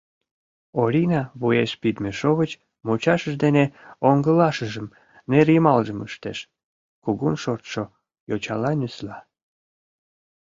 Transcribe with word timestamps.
Орина 0.81 1.21
вуеш 1.39 1.71
пидме 1.81 2.11
шовыч 2.19 2.51
мучашыж 2.85 3.33
дене 3.43 3.65
оҥылашыжым, 4.09 4.87
нерйымалжым 5.31 5.99
ӱштеш, 6.05 6.39
кугун 7.03 7.35
шортшо 7.43 7.83
йочала 8.29 8.71
нюсла. 8.79 9.17